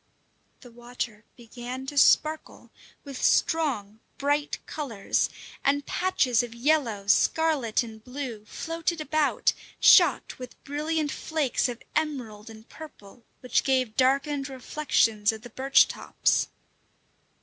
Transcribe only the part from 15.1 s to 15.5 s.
of